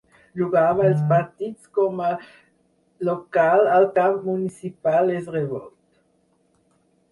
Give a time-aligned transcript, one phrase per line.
[0.39, 2.13] Jugava els partits com a
[3.11, 5.73] local al Camp Municipal es Revolt.